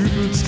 [0.00, 0.44] Dübels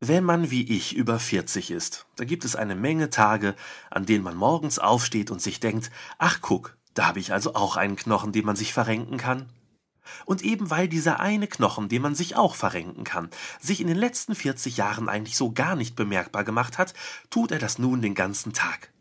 [0.00, 3.54] Wenn man wie ich über 40 ist, da gibt es eine Menge Tage,
[3.90, 7.78] an denen man morgens aufsteht und sich denkt, ach guck, da habe ich also auch
[7.78, 9.48] einen Knochen, den man sich verrenken kann.
[10.26, 13.96] Und eben weil dieser eine Knochen, den man sich auch verrenken kann, sich in den
[13.96, 16.92] letzten 40 Jahren eigentlich so gar nicht bemerkbar gemacht hat,
[17.30, 18.92] tut er das nun den ganzen Tag.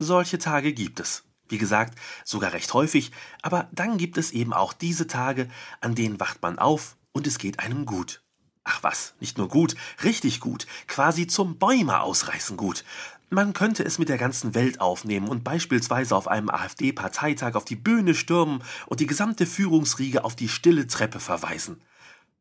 [0.00, 1.29] Solche Tage gibt es.
[1.50, 3.10] Wie gesagt, sogar recht häufig,
[3.42, 5.48] aber dann gibt es eben auch diese Tage,
[5.80, 8.22] an denen wacht man auf und es geht einem gut.
[8.64, 12.84] Ach was, nicht nur gut, richtig gut, quasi zum Bäume ausreißen gut.
[13.30, 17.76] Man könnte es mit der ganzen Welt aufnehmen und beispielsweise auf einem AfD-Parteitag auf die
[17.76, 21.80] Bühne stürmen und die gesamte Führungsriege auf die stille Treppe verweisen.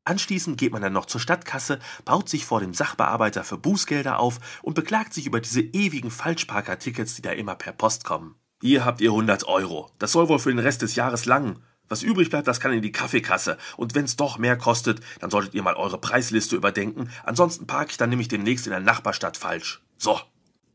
[0.04, 4.40] Anschließend geht man dann noch zur Stadtkasse, baut sich vor dem Sachbearbeiter für Bußgelder auf
[4.64, 8.36] und beklagt sich über diese ewigen Falschparker-Tickets, die da immer per Post kommen.
[8.62, 9.90] Hier habt ihr 100 Euro.
[10.00, 11.64] Das soll wohl für den Rest des Jahres langen.
[11.88, 13.58] Was übrig bleibt, das kann in die Kaffeekasse.
[13.78, 17.10] Und wenn's doch mehr kostet, dann solltet ihr mal eure Preisliste überdenken.
[17.24, 19.82] Ansonsten parke ich dann nämlich demnächst in der Nachbarstadt falsch.
[19.98, 20.20] So.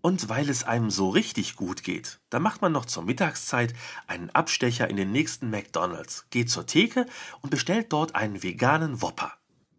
[0.01, 3.75] Und weil es einem so richtig gut geht, dann macht man noch zur Mittagszeit
[4.07, 7.07] einen Abstecher in den nächsten McDonalds, geht zur Theke
[7.41, 9.33] und bestellt dort einen veganen Whopper.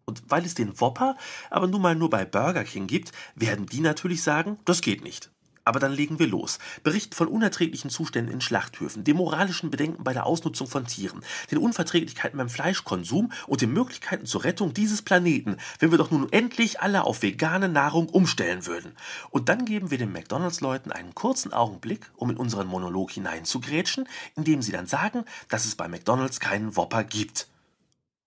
[0.04, 1.16] Und weil es den Whopper
[1.50, 5.30] aber nun mal nur bei Burger King gibt, werden die natürlich sagen, das geht nicht.
[5.66, 6.60] Aber dann legen wir los.
[6.84, 11.58] Berichten von unerträglichen Zuständen in Schlachthöfen, den moralischen Bedenken bei der Ausnutzung von Tieren, den
[11.58, 16.80] Unverträglichkeiten beim Fleischkonsum und den Möglichkeiten zur Rettung dieses Planeten, wenn wir doch nun endlich
[16.80, 18.92] alle auf vegane Nahrung umstellen würden.
[19.30, 24.62] Und dann geben wir den McDonalds-Leuten einen kurzen Augenblick, um in unseren Monolog hineinzugrätschen, indem
[24.62, 27.48] sie dann sagen, dass es bei McDonalds keinen Whopper gibt.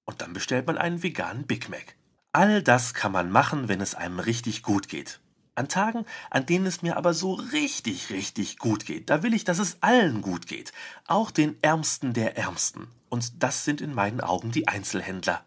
[0.03, 1.95] Und dann bestellt man einen veganen Big Mac.
[2.33, 5.21] All das kann man machen, wenn es einem richtig gut geht.
[5.59, 9.43] An Tagen, an denen es mir aber so richtig, richtig gut geht, da will ich,
[9.43, 10.71] dass es allen gut geht,
[11.05, 12.87] auch den Ärmsten der Ärmsten.
[13.09, 15.43] Und das sind in meinen Augen die Einzelhändler.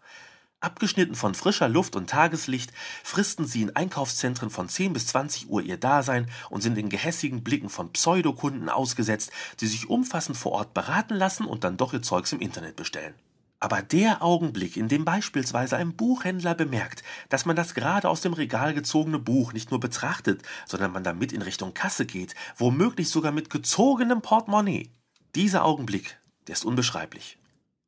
[0.60, 5.62] Abgeschnitten von frischer Luft und Tageslicht, fristen sie in Einkaufszentren von 10 bis 20 Uhr
[5.62, 10.74] ihr Dasein und sind den gehässigen Blicken von Pseudokunden ausgesetzt, die sich umfassend vor Ort
[10.74, 13.14] beraten lassen und dann doch ihr Zeugs im Internet bestellen.
[13.62, 18.32] Aber der Augenblick, in dem beispielsweise ein Buchhändler bemerkt, dass man das gerade aus dem
[18.32, 23.30] Regal gezogene Buch nicht nur betrachtet, sondern man damit in Richtung Kasse geht, womöglich sogar
[23.30, 24.90] mit gezogenem Portemonnaie.
[25.36, 26.18] Dieser Augenblick,
[26.48, 27.38] der ist unbeschreiblich.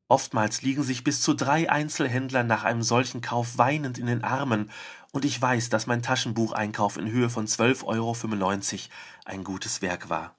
[0.07, 4.71] Oftmals liegen sich bis zu drei Einzelhändler nach einem solchen Kauf weinend in den Armen,
[5.11, 8.15] und ich weiß, dass mein Taschenbucheinkauf in Höhe von 12,95 Euro
[9.25, 10.35] ein gutes Werk war.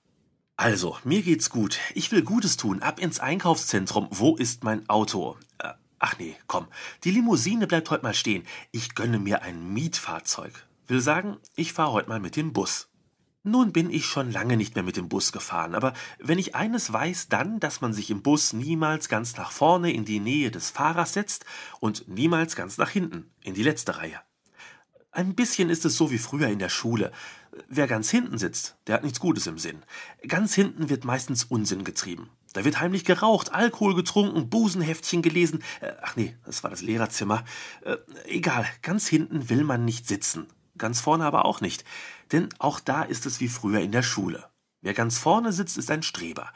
[0.59, 1.79] Also, mir geht's gut.
[1.95, 2.81] Ich will Gutes tun.
[2.81, 4.09] Ab ins Einkaufszentrum.
[4.11, 5.37] Wo ist mein Auto?
[5.59, 6.67] Äh, ach nee, komm.
[7.05, 8.43] Die Limousine bleibt heute mal stehen.
[8.73, 10.67] Ich gönne mir ein Mietfahrzeug.
[10.87, 12.89] Will sagen, ich fahre heute mal mit dem Bus.
[13.43, 16.93] Nun bin ich schon lange nicht mehr mit dem Bus gefahren, aber wenn ich eines
[16.93, 20.71] weiß, dann, dass man sich im Bus niemals ganz nach vorne in die Nähe des
[20.71, 21.45] Fahrers setzt
[21.79, 24.21] und niemals ganz nach hinten, in die letzte Reihe.
[25.17, 27.11] Ein bisschen ist es so wie früher in der Schule.
[27.71, 29.83] Wer ganz hinten sitzt, der hat nichts Gutes im Sinn.
[30.29, 32.29] Ganz hinten wird meistens Unsinn getrieben.
[32.53, 35.63] Da wird heimlich geraucht, Alkohol getrunken, Busenheftchen gelesen.
[35.81, 37.47] Äh, ach nee, das war das Lehrerzimmer.
[37.81, 37.97] Äh,
[38.27, 40.49] egal, ganz hinten will man nicht sitzen.
[40.77, 41.87] Ganz vorne aber auch nicht.
[42.33, 44.45] Denn auch da ist es wie früher in der Schule.
[44.83, 46.53] Wer ganz vorne sitzt, ist ein Streber.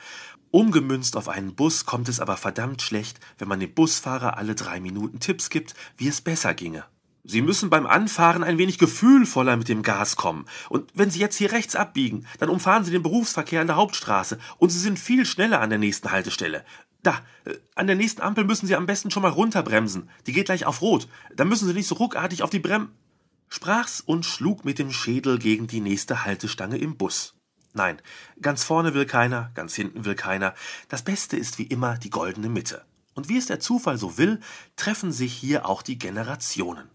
[0.51, 4.81] Umgemünzt auf einen Bus kommt es aber verdammt schlecht, wenn man dem Busfahrer alle drei
[4.81, 6.85] Minuten Tipps gibt, wie es besser ginge.
[7.25, 10.47] Sie müssen beim Anfahren ein wenig gefühlvoller mit dem Gas kommen.
[10.69, 14.39] Und wenn Sie jetzt hier rechts abbiegen, dann umfahren Sie den Berufsverkehr an der Hauptstraße
[14.59, 16.65] und Sie sind viel schneller an der nächsten Haltestelle.
[17.03, 20.09] Da, äh, an der nächsten Ampel müssen Sie am besten schon mal runterbremsen.
[20.27, 21.09] Die geht gleich auf Rot.
[21.35, 22.91] Da müssen Sie nicht so ruckartig auf die Brem...
[23.53, 27.35] Sprach's und schlug mit dem Schädel gegen die nächste Haltestange im Bus.
[27.73, 28.01] Nein,
[28.41, 30.55] ganz vorne will keiner, ganz hinten will keiner.
[30.89, 32.85] Das Beste ist wie immer die goldene Mitte.
[33.15, 34.39] Und wie es der Zufall so will,
[34.77, 36.91] treffen sich hier auch die Generationen.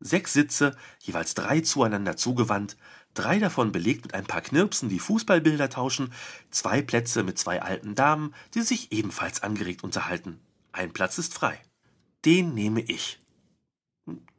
[0.00, 2.76] Sechs Sitze, jeweils drei zueinander zugewandt,
[3.14, 6.12] drei davon belegt mit ein paar Knirpsen, die Fußballbilder tauschen,
[6.50, 10.40] zwei Plätze mit zwei alten Damen, die sich ebenfalls angeregt unterhalten.
[10.72, 11.60] Ein Platz ist frei.
[12.24, 13.18] Den nehme ich.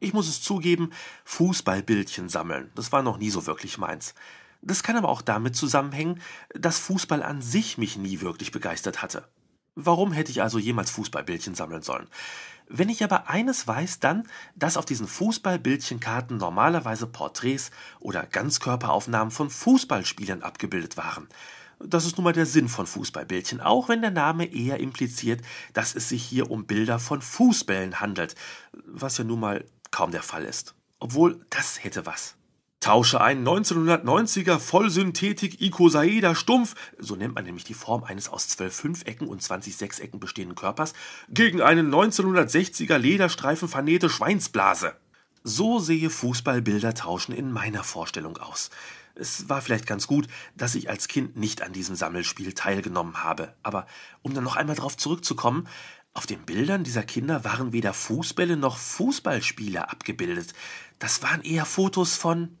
[0.00, 0.90] Ich muss es zugeben,
[1.24, 4.14] Fußballbildchen sammeln, das war noch nie so wirklich meins.
[4.62, 6.20] Das kann aber auch damit zusammenhängen,
[6.54, 9.28] dass Fußball an sich mich nie wirklich begeistert hatte.
[9.74, 12.08] Warum hätte ich also jemals Fußballbildchen sammeln sollen?
[12.72, 19.50] Wenn ich aber eines weiß, dann, dass auf diesen Fußballbildchenkarten normalerweise Porträts oder Ganzkörperaufnahmen von
[19.50, 21.26] Fußballspielern abgebildet waren.
[21.80, 25.40] Das ist nun mal der Sinn von Fußballbildchen, auch wenn der Name eher impliziert,
[25.72, 28.36] dass es sich hier um Bilder von Fußbällen handelt,
[28.86, 30.74] was ja nun mal kaum der Fall ist.
[31.00, 32.36] Obwohl, das hätte was.
[32.80, 38.74] Tausche einen 1990er Vollsynthetik Icosaeder Stumpf, so nennt man nämlich die Form eines aus zwölf
[38.74, 40.94] Fünfecken und 20 Sechsecken bestehenden Körpers,
[41.28, 44.94] gegen einen 1960er Lederstreifen vernähte Schweinsblase.
[45.44, 48.70] So sehe Fußballbilder tauschen in meiner Vorstellung aus.
[49.14, 53.54] Es war vielleicht ganz gut, dass ich als Kind nicht an diesem Sammelspiel teilgenommen habe.
[53.62, 53.86] Aber
[54.22, 55.68] um dann noch einmal darauf zurückzukommen,
[56.14, 60.54] auf den Bildern dieser Kinder waren weder Fußbälle noch Fußballspieler abgebildet.
[60.98, 62.56] Das waren eher Fotos von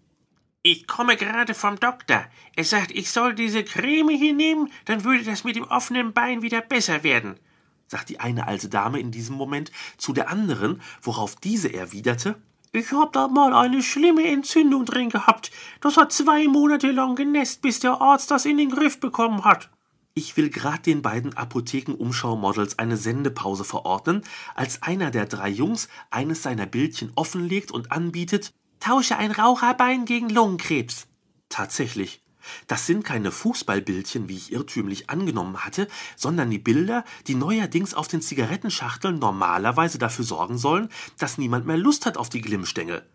[0.62, 2.24] ich komme gerade vom Doktor.
[2.56, 6.42] Er sagt, ich soll diese Creme hier nehmen, dann würde das mit dem offenen Bein
[6.42, 7.38] wieder besser werden,
[7.86, 12.40] sagt die eine alte Dame in diesem Moment zu der anderen, worauf diese erwiderte,
[12.72, 15.50] ich hab da mal eine schlimme Entzündung drin gehabt.
[15.80, 19.70] Das hat zwei Monate lang genässt, bis der Arzt das in den Griff bekommen hat.
[20.14, 24.22] Ich will grad den beiden Apotheken-Umschau-Models eine Sendepause verordnen,
[24.54, 30.30] als einer der drei Jungs eines seiner Bildchen offenlegt und anbietet, Tausche ein Raucherbein gegen
[30.30, 31.06] Lungenkrebs.
[31.50, 32.22] Tatsächlich.
[32.66, 35.86] Das sind keine Fußballbildchen, wie ich irrtümlich angenommen hatte,
[36.16, 40.88] sondern die Bilder, die neuerdings auf den Zigarettenschachteln normalerweise dafür sorgen sollen,
[41.18, 43.06] dass niemand mehr Lust hat auf die Glimmstängel.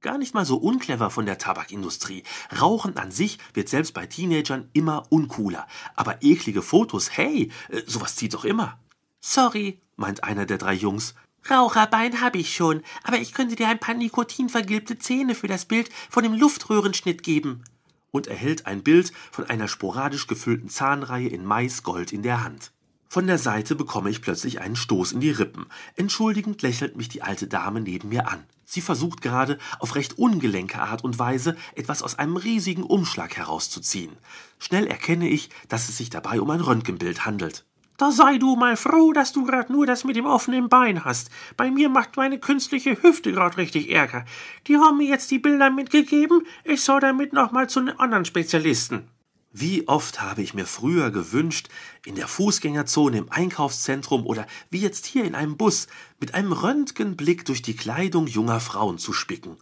[0.00, 2.24] Gar nicht mal so unclever von der Tabakindustrie.
[2.60, 5.66] Rauchen an sich wird selbst bei Teenagern immer uncooler.
[5.94, 8.78] Aber eklige Fotos, hey, äh, sowas zieht doch immer.
[9.20, 11.14] Sorry, meint einer der drei Jungs.
[11.50, 15.90] Raucherbein habe ich schon, aber ich könnte dir ein paar nikotinvergilbte Zähne für das Bild
[16.08, 17.62] von dem Luftröhrenschnitt geben.
[18.10, 22.72] Und erhält ein Bild von einer sporadisch gefüllten Zahnreihe in Maisgold in der Hand.
[23.08, 25.66] Von der Seite bekomme ich plötzlich einen Stoß in die Rippen.
[25.94, 28.44] Entschuldigend lächelt mich die alte Dame neben mir an.
[28.64, 34.16] Sie versucht gerade, auf recht ungelenke Art und Weise etwas aus einem riesigen Umschlag herauszuziehen.
[34.58, 37.64] Schnell erkenne ich, dass es sich dabei um ein Röntgenbild handelt.
[38.04, 41.30] Da sei du mal froh, dass du grad nur das mit dem offenen Bein hast.
[41.56, 44.26] Bei mir macht meine künstliche Hüfte grad richtig Ärger.
[44.66, 48.26] Die haben mir jetzt die Bilder mitgegeben, ich soll damit noch mal zu einem anderen
[48.26, 49.08] Spezialisten.
[49.52, 51.70] Wie oft habe ich mir früher gewünscht,
[52.04, 55.86] in der Fußgängerzone im Einkaufszentrum oder wie jetzt hier in einem Bus
[56.20, 59.56] mit einem Röntgenblick durch die Kleidung junger Frauen zu spicken.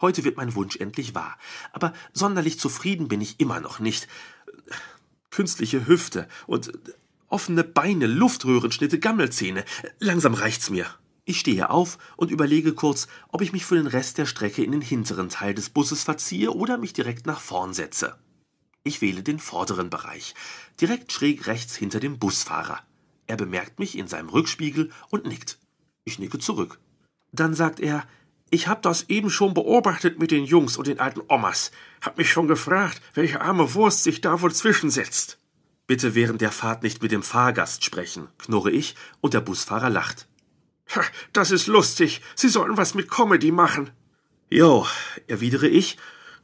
[0.00, 1.38] Heute wird mein Wunsch endlich wahr,
[1.72, 4.08] aber sonderlich zufrieden bin ich immer noch nicht.
[5.30, 6.72] Künstliche Hüfte und
[7.36, 9.66] Offene Beine, Luftröhrenschnitte, Gammelzähne.
[9.98, 10.86] Langsam reicht's mir.
[11.26, 14.72] Ich stehe auf und überlege kurz, ob ich mich für den Rest der Strecke in
[14.72, 18.16] den hinteren Teil des Busses verziehe oder mich direkt nach vorn setze.
[18.84, 20.34] Ich wähle den vorderen Bereich,
[20.80, 22.80] direkt schräg rechts hinter dem Busfahrer.
[23.26, 25.58] Er bemerkt mich in seinem Rückspiegel und nickt.
[26.06, 26.78] Ich nicke zurück.
[27.32, 28.06] Dann sagt er,
[28.48, 31.70] ich hab das eben schon beobachtet mit den Jungs und den alten Omas.
[32.00, 35.38] Hab mich schon gefragt, welche arme Wurst sich da wohl zwischensetzt.
[35.86, 40.26] Bitte während der Fahrt nicht mit dem Fahrgast sprechen, knurre ich, und der Busfahrer lacht.
[40.94, 41.02] Ha,
[41.32, 42.22] das ist lustig.
[42.34, 43.90] Sie sollten was mit Comedy machen.
[44.50, 44.86] Jo,
[45.26, 45.96] erwidere ich,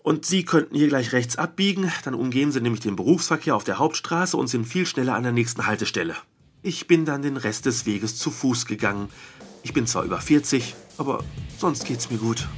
[0.02, 3.78] und Sie könnten hier gleich rechts abbiegen, dann umgehen Sie nämlich den Berufsverkehr auf der
[3.78, 6.16] Hauptstraße und sind viel schneller an der nächsten Haltestelle.
[6.62, 9.08] Ich bin dann den Rest des Weges zu Fuß gegangen.
[9.62, 11.24] Ich bin zwar über 40, aber
[11.58, 12.48] sonst geht's mir gut.